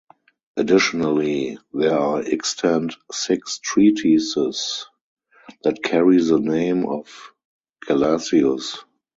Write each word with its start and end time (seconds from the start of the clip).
Additionally, 0.57 1.59
there 1.73 1.95
are 1.95 2.23
extant 2.23 2.95
six 3.11 3.59
treatises 3.59 4.87
that 5.61 5.83
carry 5.83 6.19
the 6.19 6.39
name 6.39 6.87
of 6.87 7.31
Gelasius. 7.87 8.79